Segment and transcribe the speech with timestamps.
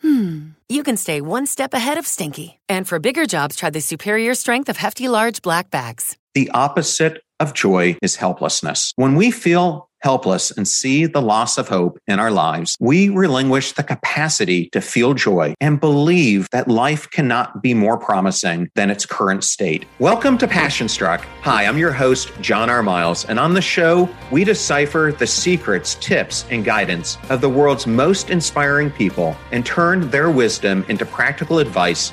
[0.00, 2.60] hmm, you can stay one step ahead of stinky.
[2.68, 6.16] And for bigger jobs, try the superior strength of Hefty Large Black Bags.
[6.34, 8.92] The opposite of joy is helplessness.
[8.96, 13.72] When we feel helpless and see the loss of hope in our lives, we relinquish
[13.72, 19.04] the capacity to feel joy and believe that life cannot be more promising than its
[19.04, 19.84] current state.
[19.98, 21.22] Welcome to Passion Struck.
[21.42, 22.84] Hi, I'm your host, John R.
[22.84, 27.88] Miles, and on the show, we decipher the secrets, tips, and guidance of the world's
[27.88, 32.12] most inspiring people and turn their wisdom into practical advice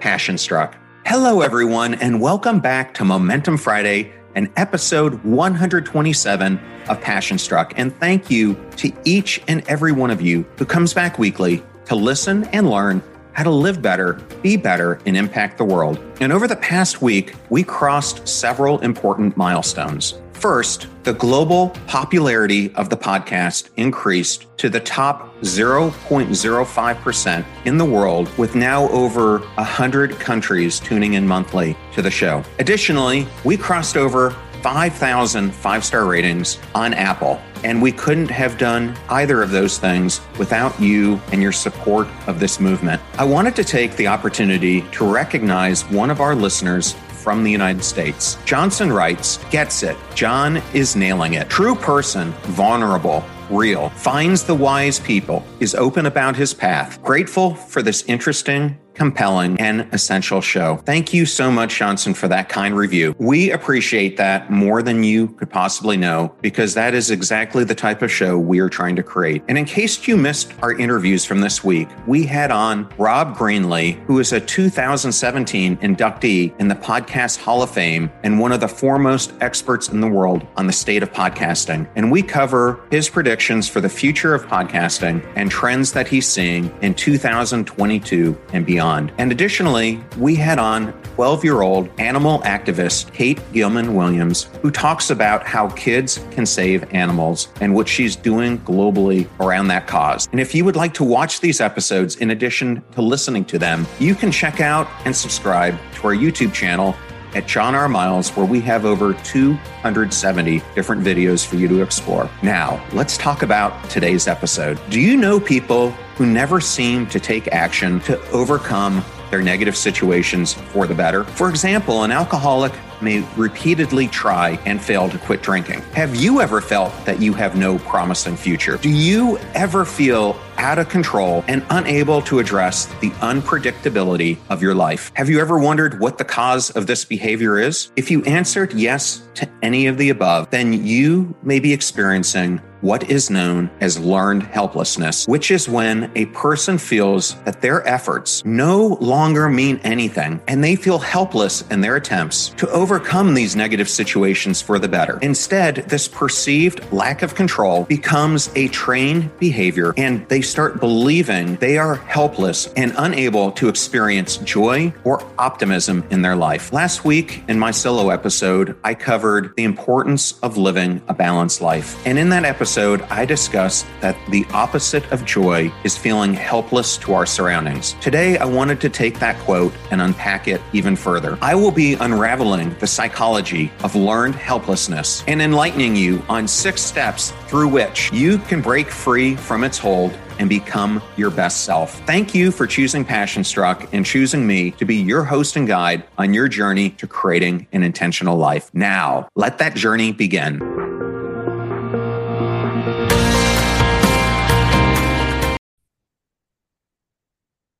[0.00, 0.76] passion struck.
[1.04, 7.72] Hello, everyone, and welcome back to Momentum Friday and episode 127 of Passion Struck.
[7.76, 11.94] And thank you to each and every one of you who comes back weekly to
[11.94, 13.02] listen and learn
[13.32, 15.98] how to live better, be better, and impact the world.
[16.20, 20.20] And over the past week, we crossed several important milestones.
[20.38, 28.28] First, the global popularity of the podcast increased to the top 0.05% in the world,
[28.36, 32.44] with now over 100 countries tuning in monthly to the show.
[32.58, 37.40] Additionally, we crossed over 5,000 five star ratings on Apple.
[37.64, 42.40] And we couldn't have done either of those things without you and your support of
[42.40, 43.00] this movement.
[43.14, 46.94] I wanted to take the opportunity to recognize one of our listeners
[47.26, 48.38] from the United States.
[48.44, 49.96] Johnson writes, gets it.
[50.14, 51.50] John is nailing it.
[51.50, 57.02] True person, vulnerable, real, finds the wise people, is open about his path.
[57.02, 60.76] Grateful for this interesting compelling, and essential show.
[60.78, 63.14] Thank you so much, Johnson, for that kind review.
[63.18, 68.02] We appreciate that more than you could possibly know because that is exactly the type
[68.02, 69.42] of show we are trying to create.
[69.48, 74.02] And in case you missed our interviews from this week, we had on Rob Greenlee,
[74.06, 78.68] who is a 2017 inductee in the Podcast Hall of Fame and one of the
[78.68, 81.86] foremost experts in the world on the state of podcasting.
[81.96, 86.74] And we cover his predictions for the future of podcasting and trends that he's seeing
[86.80, 89.12] in 2022 and beyond beyond.
[89.18, 95.10] And additionally, we had on 12 year old animal activist Kate Gilman Williams, who talks
[95.10, 100.28] about how kids can save animals and what she's doing globally around that cause.
[100.30, 103.86] And if you would like to watch these episodes in addition to listening to them,
[103.98, 106.94] you can check out and subscribe to our YouTube channel
[107.36, 107.88] at John R.
[107.88, 112.30] Miles, where we have over 270 different videos for you to explore.
[112.42, 114.80] Now, let's talk about today's episode.
[114.88, 120.54] Do you know people who never seem to take action to overcome their negative situations
[120.54, 121.24] for the better?
[121.24, 125.80] For example, an alcoholic may repeatedly try and fail to quit drinking.
[125.92, 128.76] Have you ever felt that you have no promising future?
[128.78, 134.74] Do you ever feel out of control and unable to address the unpredictability of your
[134.74, 135.12] life?
[135.14, 137.90] Have you ever wondered what the cause of this behavior is?
[137.96, 143.10] If you answered yes to any of the above, then you may be experiencing what
[143.10, 148.96] is known as learned helplessness, which is when a person feels that their efforts no
[149.00, 154.62] longer mean anything and they feel helpless in their attempts to overcome these negative situations
[154.62, 155.18] for the better.
[155.20, 161.78] Instead, this perceived lack of control becomes a trained behavior and they start believing they
[161.78, 166.72] are helpless and unable to experience joy or optimism in their life.
[166.72, 172.00] Last week in my solo episode, I covered the importance of living a balanced life.
[172.06, 177.14] And in that episode, I discussed that the opposite of joy is feeling helpless to
[177.14, 177.94] our surroundings.
[178.00, 181.38] Today, I wanted to take that quote and unpack it even further.
[181.40, 187.32] I will be unraveling the psychology of learned helplessness and enlightening you on six steps
[187.46, 191.98] through which you can break free from its hold and become your best self.
[192.06, 196.04] Thank you for choosing Passion Struck and choosing me to be your host and guide
[196.18, 198.70] on your journey to creating an intentional life.
[198.74, 200.85] Now, let that journey begin.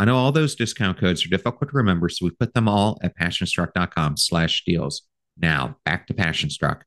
[0.00, 2.98] I know all those discount codes are difficult to remember, so we put them all
[3.02, 5.02] at passionstruck.com slash deals.
[5.36, 6.84] Now, back to Passionstruck.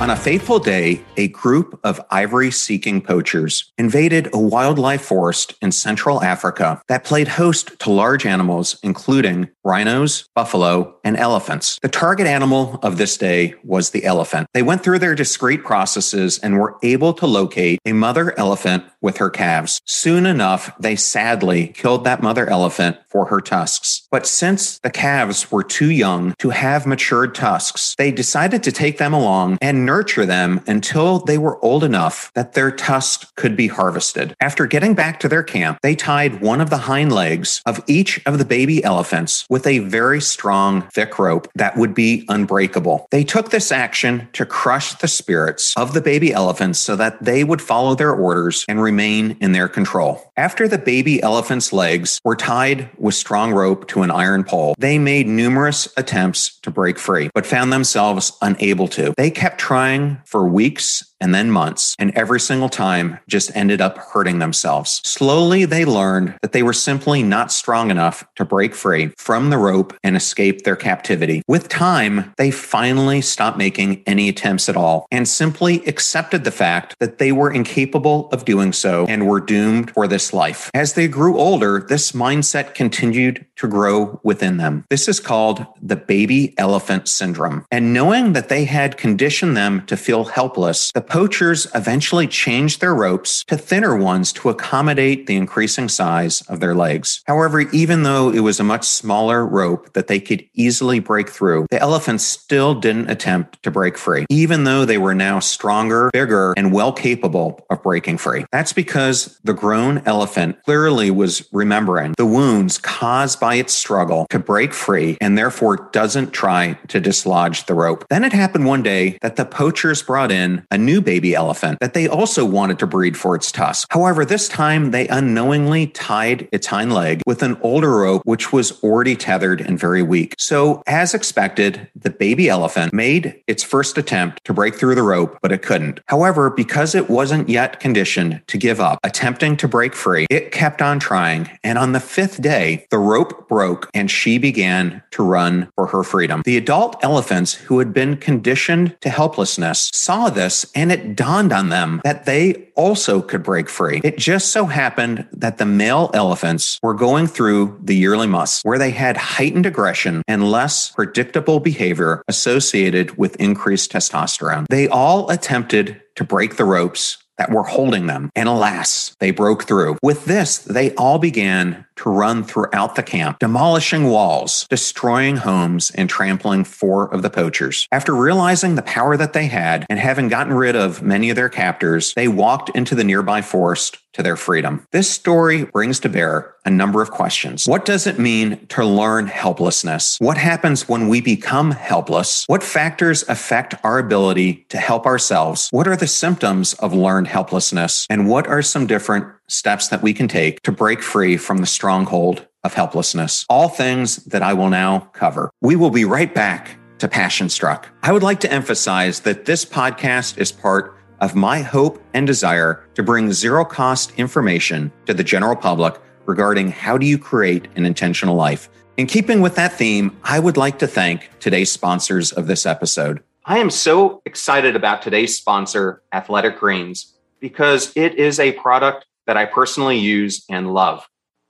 [0.00, 5.70] On a fateful day, a group of ivory seeking poachers invaded a wildlife forest in
[5.70, 11.78] Central Africa that played host to large animals, including rhinos, buffalo, and elephants.
[11.80, 14.48] The target animal of this day was the elephant.
[14.52, 19.16] They went through their discrete processes and were able to locate a mother elephant with
[19.18, 19.80] her calves.
[19.84, 24.06] Soon enough, they sadly killed that mother elephant for her tusks.
[24.10, 28.98] But since the calves were too young to have matured tusks, they decided to take
[28.98, 33.68] them along and nurture them until they were old enough that their tusks could be
[33.68, 34.34] harvested.
[34.40, 38.20] After getting back to their camp, they tied one of the hind legs of each
[38.26, 43.06] of the baby elephants with a very strong, thick rope that would be unbreakable.
[43.12, 47.44] They took this action to crush the spirits of the baby elephants so that they
[47.44, 50.32] would follow their orders and remain in their control.
[50.36, 54.98] After the baby elephant's legs were tied with strong rope to an iron pole, they
[54.98, 59.14] made numerous attempts to break free, but found themselves unable to.
[59.16, 63.96] They kept trying for weeks and then months, and every single time just ended up
[63.96, 65.00] hurting themselves.
[65.06, 69.56] Slowly, they learned that they were simply not strong enough to break free from the
[69.56, 71.42] rope and escape their captivity.
[71.48, 76.94] With time, they finally stopped making any attempts at all and simply accepted the fact
[77.00, 80.70] that they were incapable of doing so and were doomed for this life.
[80.74, 84.84] As they grew older, this mindset continued to grow within them.
[84.90, 87.64] This is called the baby elephant syndrome.
[87.70, 92.92] And knowing that they had conditioned them to feel helpless, the poachers eventually changed their
[92.92, 97.22] ropes to thinner ones to accommodate the increasing size of their legs.
[97.28, 101.68] However, even though it was a much smaller rope that they could easily break through,
[101.70, 106.52] the elephants still didn't attempt to break free, even though they were now stronger, bigger,
[106.56, 108.44] and well capable of breaking free.
[108.50, 114.40] That's because the grown elephant clearly was remembering the wounds caused by its struggle to
[114.40, 118.04] break free and therefore doesn't try to dislodge the rope.
[118.10, 121.94] Then it happened one day that the poachers brought in a new baby elephant that
[121.94, 123.88] they also wanted to breed for its tusk.
[123.90, 128.82] However, this time they unknowingly tied its hind leg with an older rope, which was
[128.82, 130.34] already tethered and very weak.
[130.38, 135.38] So, as expected, the baby elephant made its first attempt to break through the rope,
[135.42, 136.00] but it couldn't.
[136.06, 140.82] However, because it wasn't yet conditioned to give up, attempting to break free, it kept
[140.82, 141.50] on trying.
[141.62, 146.02] And on the fifth day, the rope broke and she began to run for her
[146.02, 146.42] freedom.
[146.44, 151.68] The adult elephants who had been conditioned to helplessness saw this and it dawned on
[151.68, 154.00] them that they also could break free.
[154.04, 158.78] It just so happened that the male elephants were going through the yearly musth where
[158.78, 164.66] they had heightened aggression and less predictable behavior associated with increased testosterone.
[164.68, 168.30] They all attempted to break the ropes that were holding them.
[168.36, 169.98] And alas, they broke through.
[170.02, 176.08] With this, they all began to run throughout the camp, demolishing walls, destroying homes, and
[176.08, 177.88] trampling four of the poachers.
[177.92, 181.48] After realizing the power that they had and having gotten rid of many of their
[181.48, 184.86] captors, they walked into the nearby forest to their freedom.
[184.92, 187.66] This story brings to bear a number of questions.
[187.66, 190.16] What does it mean to learn helplessness?
[190.20, 192.44] What happens when we become helpless?
[192.46, 195.68] What factors affect our ability to help ourselves?
[195.72, 198.06] What are the symptoms of learned helplessness?
[198.08, 201.66] And what are some different steps that we can take to break free from the
[201.66, 203.44] stronghold of helplessness?
[203.48, 205.50] All things that I will now cover.
[205.60, 207.88] We will be right back to Passion Struck.
[208.02, 212.86] I would like to emphasize that this podcast is part of my hope and desire
[212.94, 217.84] to bring zero cost information to the general public regarding how do you create an
[217.84, 218.68] intentional life.
[218.96, 223.22] In keeping with that theme, I would like to thank today's sponsors of this episode.
[223.44, 229.36] I am so excited about today's sponsor, Athletic Greens, because it is a product that
[229.36, 231.06] I personally use and love.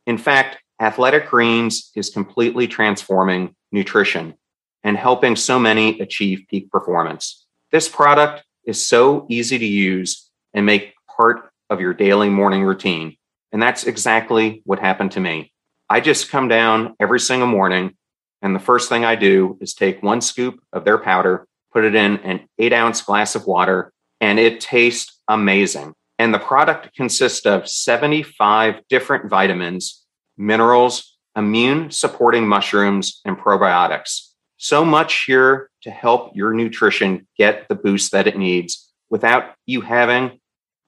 [0.06, 4.34] In fact, Athletic Greens is completely transforming nutrition
[4.82, 7.46] and helping so many achieve peak performance.
[7.72, 13.16] This product is so easy to use and make part of your daily morning routine.
[13.52, 15.52] And that's exactly what happened to me.
[15.88, 17.96] I just come down every single morning,
[18.42, 21.94] and the first thing I do is take one scoop of their powder, put it
[21.94, 25.94] in an eight ounce glass of water, and it tastes amazing.
[26.18, 30.04] And the product consists of 75 different vitamins,
[30.36, 34.30] minerals, immune supporting mushrooms, and probiotics.
[34.56, 39.80] So much here to help your nutrition get the boost that it needs without you
[39.80, 40.40] having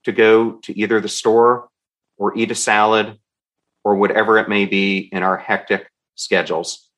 [0.05, 1.67] to go to either the store
[2.17, 3.17] or eat a salad
[3.83, 6.89] or whatever it may be in our hectic schedules.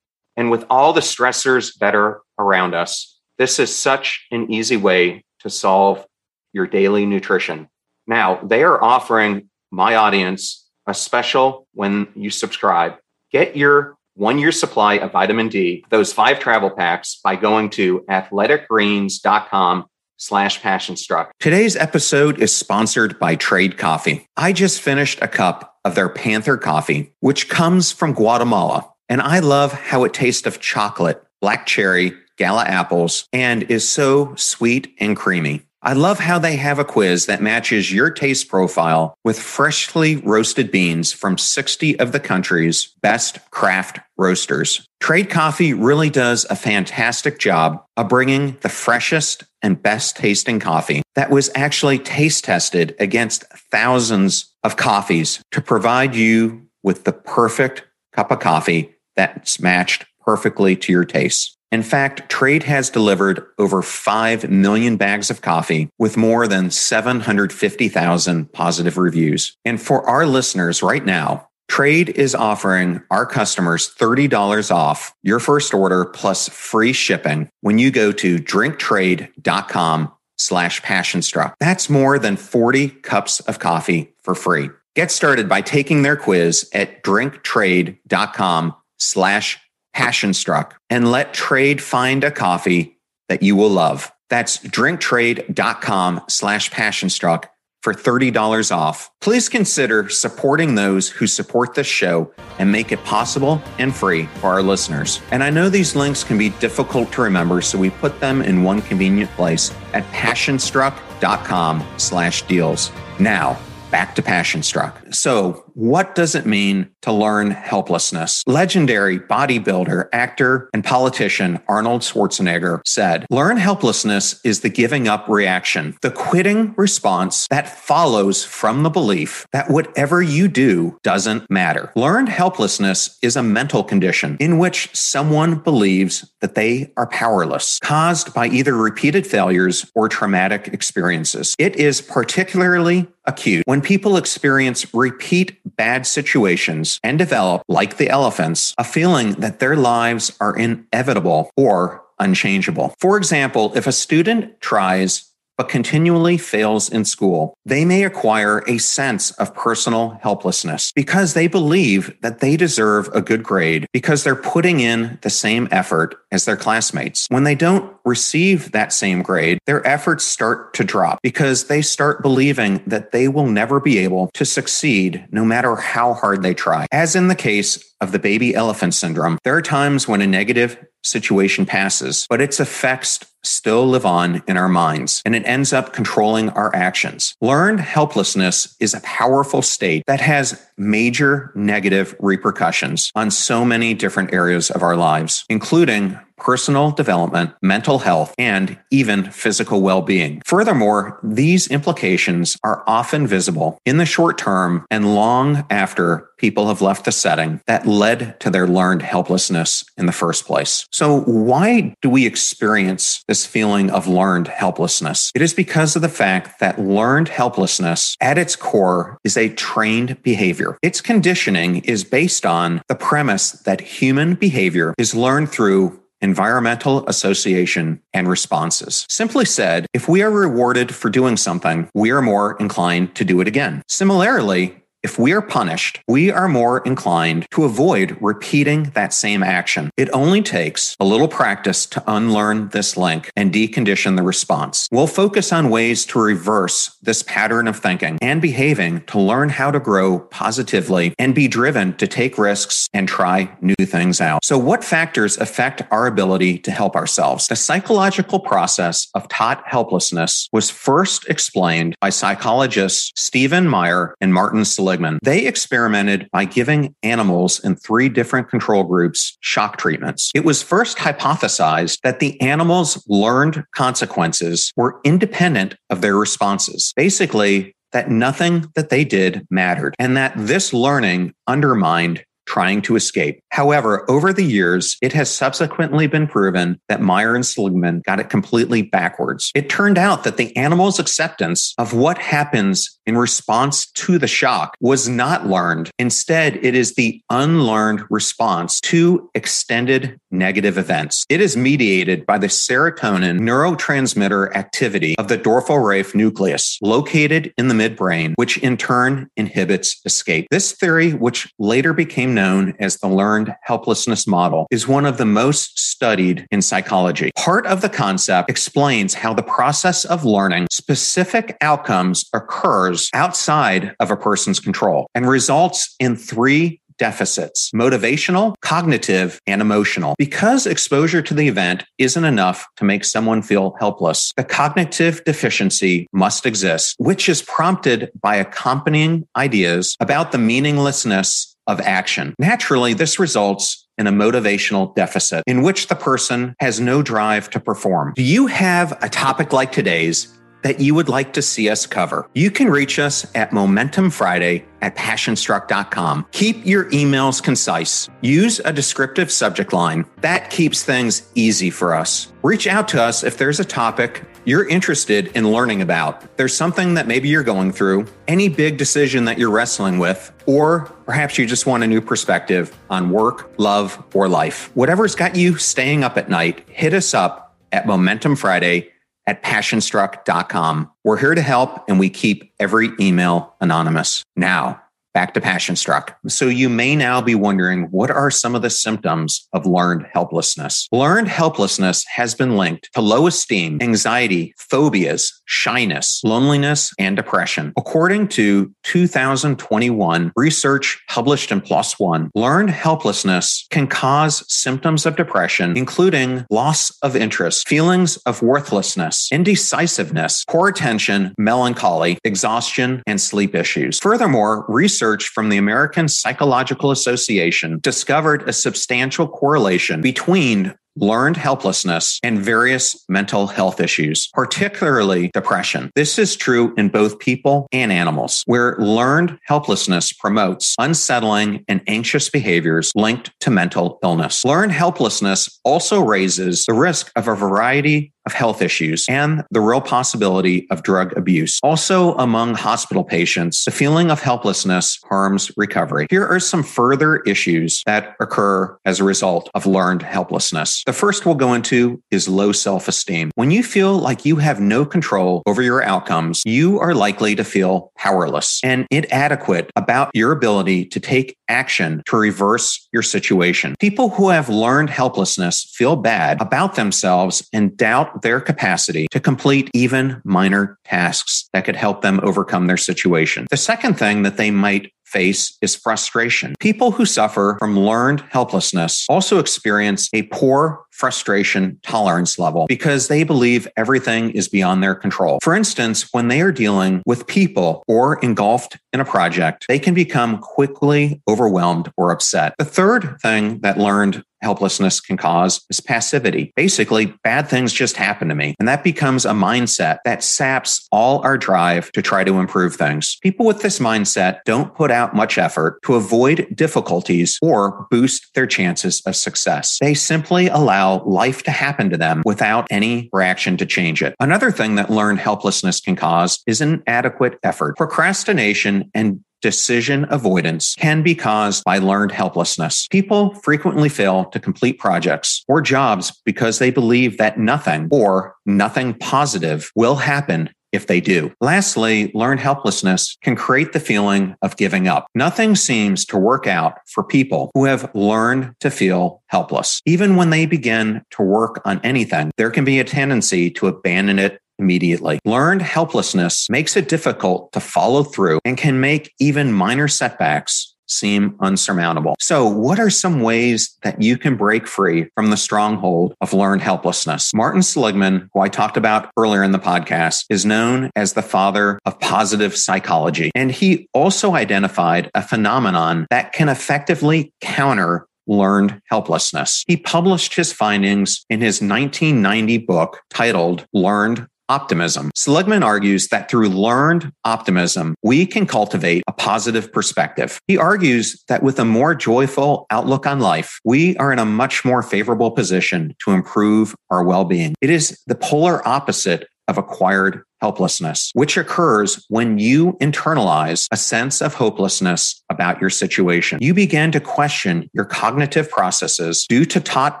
[0.36, 5.24] And with all the stressors that are around us, this is such an easy way
[5.40, 6.04] to solve
[6.52, 7.68] your daily nutrition.
[8.06, 12.94] Now, they are offering my audience a special when you subscribe.
[13.30, 18.00] Get your one year supply of vitamin D, those five travel packs, by going to
[18.08, 21.32] athleticgreens.com slash passion struck.
[21.40, 24.26] Today's episode is sponsored by Trade Coffee.
[24.36, 28.88] I just finished a cup of their Panther coffee, which comes from Guatemala.
[29.08, 34.34] And I love how it tastes of chocolate, black cherry, gala apples, and is so
[34.36, 35.62] sweet and creamy.
[35.86, 40.70] I love how they have a quiz that matches your taste profile with freshly roasted
[40.70, 44.86] beans from 60 of the country's best craft roasters.
[45.00, 51.02] Trade Coffee really does a fantastic job of bringing the freshest and best tasting coffee
[51.16, 57.84] that was actually taste tested against thousands of coffees to provide you with the perfect
[58.14, 61.58] cup of coffee that's matched perfectly to your taste.
[61.74, 68.52] In fact, Trade has delivered over 5 million bags of coffee with more than 750,000
[68.52, 69.56] positive reviews.
[69.64, 75.74] And for our listeners right now, Trade is offering our customers $30 off your first
[75.74, 81.54] order plus free shipping when you go to drinktrade.com slash passionstruck.
[81.58, 84.70] That's more than 40 cups of coffee for free.
[84.94, 89.58] Get started by taking their quiz at drinktrade.com slash
[89.94, 92.98] passionstruck and let trade find a coffee
[93.28, 94.12] that you will love.
[94.30, 97.44] That's drinktrade.com slash passionstruck
[97.84, 99.10] for $30 off.
[99.20, 104.46] Please consider supporting those who support this show and make it possible and free for
[104.46, 105.20] our listeners.
[105.30, 108.62] And I know these links can be difficult to remember, so we put them in
[108.62, 112.90] one convenient place at passionstruck.com slash deals.
[113.20, 113.58] Now,
[113.90, 115.03] back to Passion Struck.
[115.14, 118.42] So, what does it mean to learn helplessness?
[118.48, 125.96] Legendary bodybuilder, actor, and politician Arnold Schwarzenegger said, Learn helplessness is the giving up reaction,
[126.02, 131.92] the quitting response that follows from the belief that whatever you do doesn't matter.
[131.94, 138.34] Learned helplessness is a mental condition in which someone believes that they are powerless, caused
[138.34, 141.54] by either repeated failures or traumatic experiences.
[141.58, 148.74] It is particularly acute when people experience repeat bad situations and develop, like the elephants,
[148.78, 152.94] a feeling that their lives are inevitable or unchangeable.
[152.98, 158.78] For example, if a student tries but continually fails in school, they may acquire a
[158.78, 164.34] sense of personal helplessness because they believe that they deserve a good grade because they're
[164.34, 167.26] putting in the same effort as their classmates.
[167.28, 172.22] When they don't receive that same grade, their efforts start to drop because they start
[172.22, 176.86] believing that they will never be able to succeed no matter how hard they try.
[176.92, 180.84] As in the case of the baby elephant syndrome, there are times when a negative
[181.02, 185.92] situation passes, but its effects still live on in our minds and it ends up
[185.92, 187.36] controlling our actions.
[187.40, 194.32] Learned helplessness is a powerful state that has major negative repercussions on so many different
[194.32, 200.42] areas of our lives, including personal development, mental health, and even physical well being.
[200.44, 206.82] Furthermore, these implications are often visible in the short term and long after people have
[206.82, 210.86] left the setting that led to their learned helplessness in the first place.
[210.92, 215.32] So, why do we experience this feeling of learned helplessness?
[215.34, 220.22] It is because of the fact that learned helplessness at its core is a trained
[220.22, 220.76] behavior.
[220.82, 228.00] Its conditioning is based on the premise that human behavior is learned through environmental association
[228.12, 229.06] and responses.
[229.08, 233.40] Simply said, if we are rewarded for doing something, we are more inclined to do
[233.40, 233.82] it again.
[233.88, 234.74] Similarly,
[235.04, 239.90] if we are punished, we are more inclined to avoid repeating that same action.
[239.98, 244.88] It only takes a little practice to unlearn this link and decondition the response.
[244.90, 249.70] We'll focus on ways to reverse this pattern of thinking and behaving to learn how
[249.70, 254.42] to grow positively and be driven to take risks and try new things out.
[254.42, 257.48] So, what factors affect our ability to help ourselves?
[257.48, 264.64] The psychological process of taught helplessness was first explained by psychologists Stephen Maier and Martin
[264.64, 270.30] Seligman Seligman, they experimented by giving animals in three different control groups shock treatments.
[270.34, 276.92] It was first hypothesized that the animals' learned consequences were independent of their responses.
[276.94, 283.40] Basically, that nothing that they did mattered and that this learning undermined trying to escape.
[283.50, 288.30] However, over the years, it has subsequently been proven that Maier and Seligman got it
[288.30, 289.50] completely backwards.
[289.54, 294.76] It turned out that the animal's acceptance of what happens in response to the shock
[294.80, 295.90] was not learned.
[295.98, 301.24] Instead, it is the unlearned response to extended negative events.
[301.28, 307.68] It is mediated by the serotonin neurotransmitter activity of the dorsal raphe nucleus located in
[307.68, 310.46] the midbrain, which in turn inhibits escape.
[310.50, 315.26] This theory, which later became known as the learned helplessness model, is one of the
[315.26, 317.30] most studied in psychology.
[317.36, 324.10] Part of the concept explains how the process of learning specific outcomes occurs outside of
[324.10, 330.14] a person's control and results in three deficits motivational, cognitive, and emotional.
[330.18, 336.06] Because exposure to the event isn't enough to make someone feel helpless, the cognitive deficiency
[336.12, 342.34] must exist, which is prompted by accompanying ideas about the meaninglessness of action.
[342.38, 347.60] Naturally, this results in a motivational deficit in which the person has no drive to
[347.60, 348.12] perform.
[348.16, 352.28] Do you have a topic like today's that you would like to see us cover?
[352.34, 356.26] You can reach us at Momentum Friday at passionstruck.com.
[356.32, 358.08] Keep your emails concise.
[358.22, 360.06] Use a descriptive subject line.
[360.22, 362.32] That keeps things easy for us.
[362.42, 366.36] Reach out to us if there's a topic you're interested in learning about.
[366.36, 370.86] There's something that maybe you're going through, any big decision that you're wrestling with, or
[371.06, 374.70] perhaps you just want a new perspective on work, love, or life.
[374.74, 378.90] Whatever's got you staying up at night, hit us up at Momentum Friday
[379.26, 380.90] at passionstruck.com.
[381.02, 384.22] We're here to help and we keep every email anonymous.
[384.36, 384.82] Now,
[385.14, 386.18] back to passion struck.
[386.26, 390.88] So you may now be wondering what are some of the symptoms of learned helplessness?
[390.90, 397.72] Learned helplessness has been linked to low esteem, anxiety, phobias, shyness, loneliness, and depression.
[397.76, 405.76] According to 2021 research published in PLOS One, learned helplessness can cause symptoms of depression,
[405.76, 414.00] including loss of interest, feelings of worthlessness, indecisiveness, poor attention, melancholy, exhaustion, and sleep issues.
[414.00, 422.20] Furthermore, research research from the American Psychological Association discovered a substantial correlation between learned helplessness,
[422.22, 425.90] and various mental health issues, particularly depression.
[425.96, 432.30] This is true in both people and animals, where learned helplessness promotes unsettling and anxious
[432.30, 434.44] behaviors linked to mental illness.
[434.44, 439.80] Learned helplessness also raises the risk of a variety of health issues and the real
[439.80, 441.58] possibility of drug abuse.
[441.62, 446.06] Also, among hospital patients, the feeling of helplessness harms recovery.
[446.10, 450.82] Here are some further issues that occur as a result of learned helplessness.
[450.86, 453.30] The first we'll go into is low self esteem.
[453.34, 457.44] When you feel like you have no control over your outcomes, you are likely to
[457.44, 463.74] feel powerless and inadequate about your ability to take action to reverse your situation.
[463.78, 469.70] People who have learned helplessness feel bad about themselves and doubt their capacity to complete
[469.74, 473.46] even minor tasks that could help them overcome their situation.
[473.50, 476.54] The second thing that they might face is frustration.
[476.58, 483.24] People who suffer from learned helplessness also experience a poor frustration tolerance level because they
[483.24, 485.40] believe everything is beyond their control.
[485.42, 489.92] For instance, when they are dealing with people or engulfed in a project, they can
[489.92, 492.54] become quickly overwhelmed or upset.
[492.58, 496.52] The third thing that learned helplessness can cause is passivity.
[496.54, 498.54] Basically, bad things just happen to me.
[498.58, 503.16] And that becomes a mindset that saps all our drive to try to improve things.
[503.22, 508.46] People with this mindset don't put out much effort to avoid difficulties or boost their
[508.46, 509.78] chances of success.
[509.80, 514.14] They simply allow allow life to happen to them without any reaction to change it.
[514.20, 517.76] Another thing that learned helplessness can cause is inadequate effort.
[517.76, 522.88] Procrastination and decision avoidance can be caused by learned helplessness.
[522.88, 528.94] People frequently fail to complete projects or jobs because they believe that nothing or nothing
[528.94, 531.32] positive will happen if they do.
[531.40, 535.06] Lastly, learned helplessness can create the feeling of giving up.
[535.14, 539.80] Nothing seems to work out for people who have learned to feel helpless.
[539.86, 544.18] Even when they begin to work on anything, there can be a tendency to abandon
[544.18, 545.18] it immediately.
[545.24, 551.36] Learned helplessness makes it difficult to follow through and can make even minor setbacks seem
[551.40, 552.16] unsurmountable.
[552.20, 556.62] So, what are some ways that you can break free from the stronghold of learned
[556.62, 557.32] helplessness?
[557.34, 561.78] Martin Seligman, who I talked about earlier in the podcast, is known as the father
[561.84, 563.30] of positive psychology.
[563.34, 569.64] And he also identified a phenomenon that can effectively counter learned helplessness.
[569.66, 575.10] He published his findings in his 1990 book titled Learned optimism.
[575.14, 580.38] Seligman argues that through learned optimism, we can cultivate a positive perspective.
[580.46, 584.64] He argues that with a more joyful outlook on life, we are in a much
[584.64, 587.54] more favorable position to improve our well being.
[587.60, 594.20] It is the polar opposite of acquired helplessness, which occurs when you internalize a sense
[594.20, 596.38] of hopelessness about your situation.
[596.42, 600.00] You begin to question your cognitive processes due to taught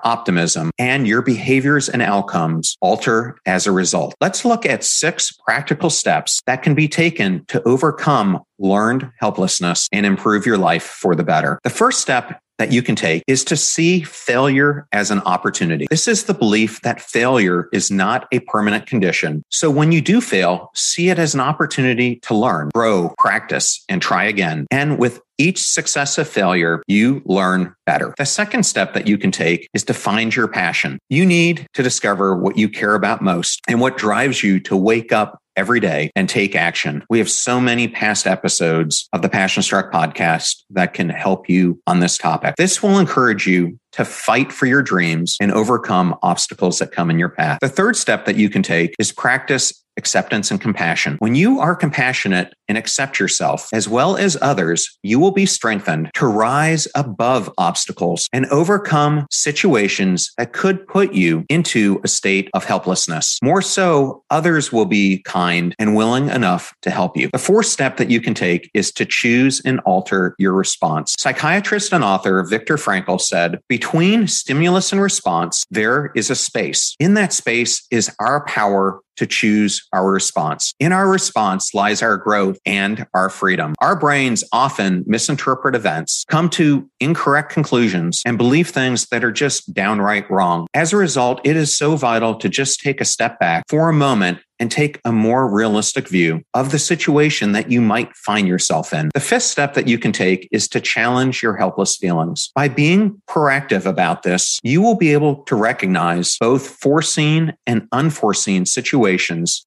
[0.04, 4.14] optimism, and your behaviors and outcomes alter as a result.
[4.20, 10.06] Let's look at six practical steps that can be taken to overcome learned helplessness and
[10.06, 11.58] improve your life for the better.
[11.64, 15.86] The first step that you can take is to see failure as an opportunity.
[15.90, 19.42] This is the belief that failure is not a permanent condition.
[19.50, 24.00] So when you do fail, see it as an opportunity to learn, grow, practice, and
[24.00, 24.66] try again.
[24.70, 28.14] And with each successive failure, you learn better.
[28.18, 30.98] The second step that you can take is to find your passion.
[31.08, 35.12] You need to discover what you care about most and what drives you to wake
[35.12, 37.04] up every day and take action.
[37.08, 41.80] We have so many past episodes of the Passion Struck podcast that can help you
[41.86, 42.56] on this topic.
[42.56, 47.18] This will encourage you to fight for your dreams and overcome obstacles that come in
[47.18, 47.58] your path.
[47.60, 51.16] The third step that you can take is practice acceptance and compassion.
[51.20, 56.10] When you are compassionate and accept yourself as well as others, you will be strengthened
[56.14, 62.64] to rise above obstacles and overcome situations that could put you into a state of
[62.64, 63.38] helplessness.
[63.42, 67.28] More so, others will be kind and willing enough to help you.
[67.32, 71.14] The fourth step that you can take is to choose and alter your response.
[71.18, 76.96] Psychiatrist and author Viktor Frankl said, between stimulus and response, there is a space.
[76.98, 80.74] In that space is our power to choose our response.
[80.80, 83.74] In our response lies our growth and our freedom.
[83.80, 89.72] Our brains often misinterpret events, come to incorrect conclusions, and believe things that are just
[89.74, 90.66] downright wrong.
[90.74, 93.92] As a result, it is so vital to just take a step back for a
[93.92, 98.92] moment and take a more realistic view of the situation that you might find yourself
[98.94, 99.10] in.
[99.12, 102.52] The fifth step that you can take is to challenge your helpless feelings.
[102.54, 108.64] By being proactive about this, you will be able to recognize both foreseen and unforeseen
[108.64, 109.03] situations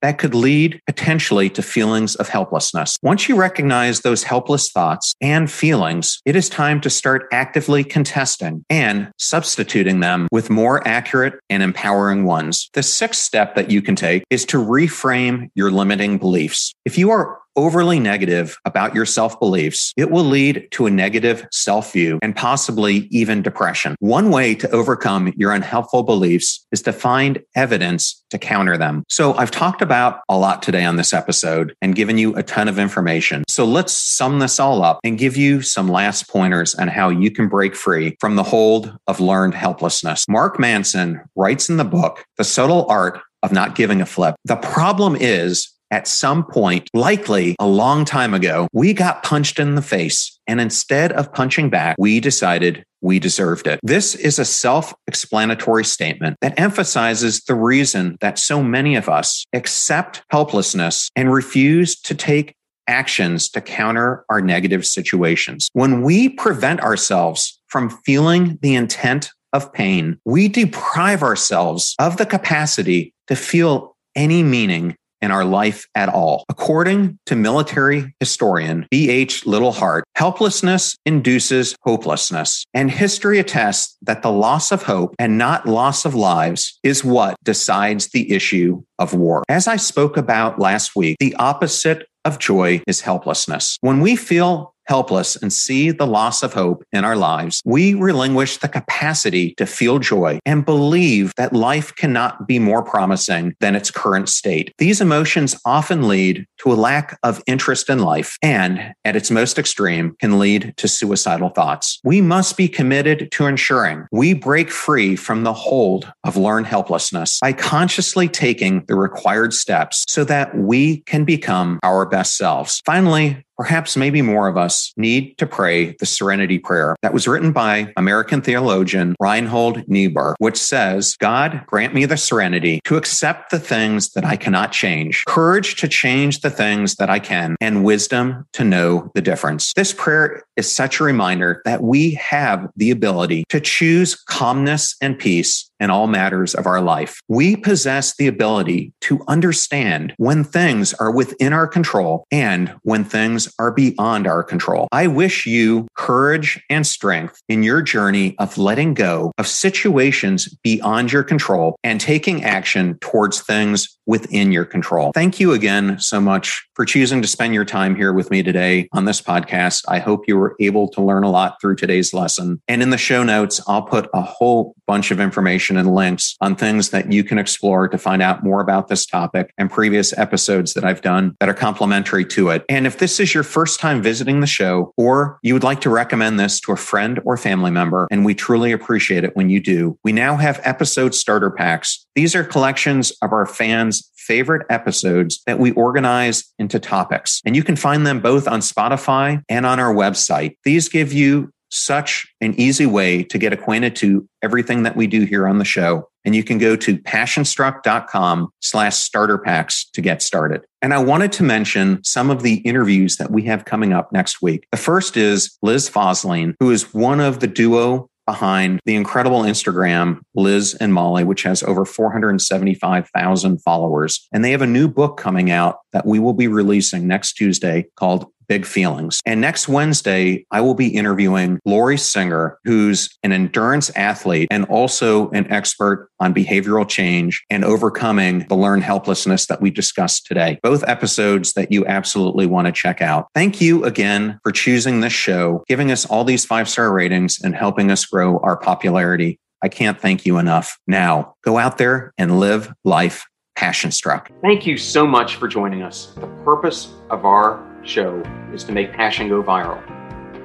[0.02, 2.96] that could lead potentially to feelings of helplessness.
[3.02, 8.66] Once you recognize those helpless thoughts and feelings, it is time to start actively contesting
[8.70, 12.70] and substituting them with more accurate and empowering ones.
[12.74, 16.74] The sixth step that you can take is to reframe your limiting beliefs.
[16.86, 21.46] If you are overly negative about your self beliefs, it will lead to a negative
[21.52, 23.96] self view and possibly even depression.
[24.00, 29.04] One way to overcome your unhelpful beliefs is to find evidence to counter them.
[29.10, 32.68] So I've talked about a lot today on this episode and given you a ton
[32.68, 33.44] of information.
[33.48, 37.32] So let's sum this all up and give you some last pointers on how you
[37.32, 40.26] can break free from the hold of learned helplessness.
[40.30, 44.36] Mark Manson writes in the book, The Subtle Art of Not Giving a Flip.
[44.46, 49.76] The problem is at some point, likely a long time ago, we got punched in
[49.76, 50.40] the face.
[50.48, 53.80] And instead of punching back, we decided we deserved it.
[53.84, 59.46] This is a self explanatory statement that emphasizes the reason that so many of us
[59.54, 62.56] accept helplessness and refuse to take
[62.88, 65.70] actions to counter our negative situations.
[65.74, 72.26] When we prevent ourselves from feeling the intent of pain, we deprive ourselves of the
[72.26, 76.44] capacity to feel any meaning in our life at all.
[76.50, 79.46] According to military historian B.H.
[79.46, 82.66] Liddell Hart, helplessness induces hopelessness.
[82.74, 87.36] And history attests that the loss of hope and not loss of lives is what
[87.44, 89.44] decides the issue of war.
[89.50, 93.78] As I spoke about last week, the opposite of joy is helplessness.
[93.82, 98.58] When we feel helpless and see the loss of hope in our lives, we relinquish
[98.58, 103.92] the capacity to feel joy and believe that life cannot be more promising than its
[103.92, 104.74] current state.
[104.78, 109.60] These emotions often lead to a lack of interest in life and, at its most
[109.60, 112.00] extreme, can lead to suicidal thoughts.
[112.04, 117.40] We must be committed to ensuring we break free from the hold of learned helplessness
[117.42, 122.82] by consciously taking the required steps so that we can become our best selves.
[122.86, 127.52] Finally, Perhaps maybe more of us need to pray the serenity prayer that was written
[127.52, 133.60] by American theologian Reinhold Niebuhr, which says, God, grant me the serenity to accept the
[133.60, 138.46] things that I cannot change, courage to change the things that I can, and wisdom
[138.54, 139.74] to know the difference.
[139.76, 145.18] This prayer is such a reminder that we have the ability to choose calmness and
[145.18, 147.20] peace in all matters of our life.
[147.28, 153.54] We possess the ability to understand when things are within our control and when things
[153.60, 154.88] are beyond our control.
[154.92, 161.12] I wish you courage and strength in your journey of letting go of situations beyond
[161.12, 165.12] your control and taking action towards things within your control.
[165.14, 168.88] Thank you again so much for choosing to spend your time here with me today
[168.94, 169.84] on this podcast.
[169.88, 172.62] I hope you were able to learn a lot through today's lesson.
[172.68, 176.56] And in the show notes, I'll put a whole bunch of information and links on
[176.56, 180.74] things that you can explore to find out more about this topic and previous episodes
[180.74, 182.66] that I've done that are complementary to it.
[182.70, 185.90] And if this is your first time visiting the show, or you would like to
[185.90, 189.60] recommend this to a friend or family member, and we truly appreciate it when you
[189.60, 192.06] do, we now have episode starter packs.
[192.16, 197.42] These are collections of our fans' favorite episodes that we organize into topics.
[197.46, 200.58] And you can find them both on Spotify and on our website.
[200.66, 205.26] These give you such an easy way to get acquainted to everything that we do
[205.26, 206.10] here on the show.
[206.26, 210.62] And you can go to passionstruck.com slash starter packs to get started.
[210.82, 214.42] And I wanted to mention some of the interviews that we have coming up next
[214.42, 214.68] week.
[214.72, 220.20] The first is Liz Fosslien, who is one of the duo behind the incredible Instagram,
[220.36, 224.28] Liz and Mollie, which has over 475,000 followers.
[224.34, 227.88] And they have a new book coming out that we will be releasing next Tuesday
[227.96, 229.20] called big feelings.
[229.26, 235.30] And next Wednesday, I will be interviewing Lori Singer, who's an endurance athlete and also
[235.32, 240.60] an expert on behavioral change and overcoming the learned helplessness that we discussed today.
[240.64, 243.28] Both episodes that you absolutely want to check out.
[243.36, 247.56] Thank you again for choosing this show, giving us all these five star ratings and
[247.56, 249.40] helping us grow our popularity.
[249.62, 250.78] I can't thank you enough.
[250.88, 254.32] Now go out there and live life passion struck.
[254.42, 256.14] Thank you so much for joining us.
[256.16, 258.22] The purpose of our show
[258.54, 259.82] is to make passion go viral.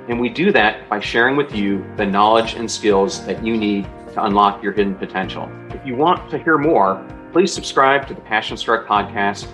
[0.08, 3.84] And we do that by sharing with you the knowledge and skills that you need
[4.14, 5.50] to unlock your hidden potential.
[5.70, 9.46] If you want to hear more, please subscribe to the Passion Struck podcast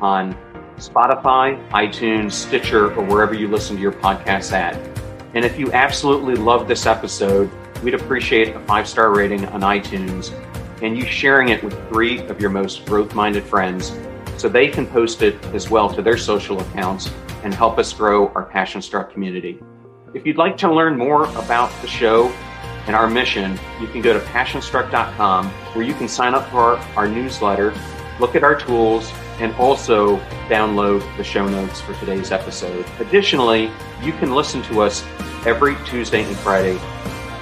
[0.00, 0.36] on
[0.76, 4.76] Spotify, iTunes, Stitcher, or wherever you listen to your podcasts at.
[5.34, 7.50] And if you absolutely love this episode,
[7.82, 10.32] we'd appreciate a five star rating on iTunes
[10.82, 13.96] and you sharing it with three of your most growth minded friends
[14.36, 17.10] so they can post it as well to their social accounts
[17.42, 19.60] and help us grow our Passion Struck community.
[20.14, 22.28] If you'd like to learn more about the show
[22.86, 26.76] and our mission, you can go to passionstruck.com where you can sign up for our,
[26.96, 27.74] our newsletter,
[28.18, 30.16] look at our tools, and also
[30.48, 32.84] download the show notes for today's episode.
[32.98, 33.70] Additionally,
[34.02, 35.04] you can listen to us
[35.46, 36.78] every Tuesday and Friday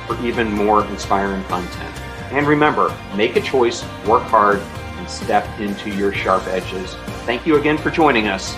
[0.07, 1.95] for even more inspiring content.
[2.33, 6.95] And remember, make a choice, work hard, and step into your sharp edges.
[7.25, 8.55] Thank you again for joining us.